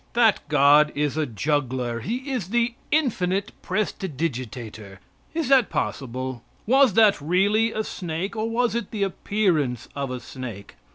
That 0.13 0.39
God 0.49 0.91
is 0.95 1.15
a 1.15 1.27
juggler 1.27 1.99
he 1.99 2.31
is 2.31 2.47
the 2.49 2.73
infinite 2.89 3.51
prestidigitator. 3.61 4.97
Is 5.35 5.47
that 5.49 5.69
possible? 5.69 6.41
Was 6.65 6.93
that 6.93 7.21
really 7.21 7.71
a 7.71 7.83
snake, 7.83 8.35
or 8.35 8.49
was 8.49 8.73
it 8.73 8.89
the 8.89 9.03
appearance 9.03 9.87
of 9.95 10.09
a 10.09 10.19
snake? 10.19 10.73